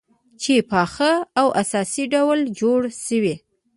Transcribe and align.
چې 0.41 0.53
په 0.59 0.63
پاخه 0.71 1.11
او 1.39 1.47
اساسي 1.61 2.03
ډول 2.13 2.39
جوړه 2.59 2.89
شوې، 3.05 3.35